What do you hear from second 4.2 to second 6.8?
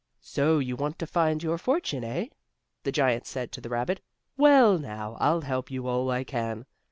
"Well, now I'll help you all I can.